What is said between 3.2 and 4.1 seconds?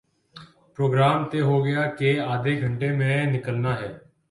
نکلنا ہے